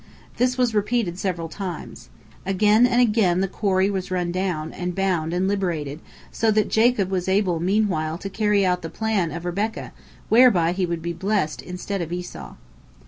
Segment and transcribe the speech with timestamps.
[0.37, 2.09] This was repeated several times.
[2.43, 5.99] Again and again the quarry was run down, and bound, and liberated,
[6.31, 9.91] so that Jacob was able meanwhile to carry out the plan of Rebekah
[10.27, 12.55] whereby he would be blessed instead of Esau.